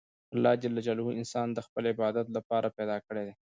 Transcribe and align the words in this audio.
الله 0.33 0.53
جل 0.63 0.77
جلاله 0.87 1.09
انسان 1.19 1.47
د 1.53 1.59
خپل 1.67 1.83
عبادت 1.93 2.27
له 2.31 2.41
پاره 2.49 2.69
پیدا 2.77 2.97
کړى 3.05 3.21
دئ. 3.27 3.33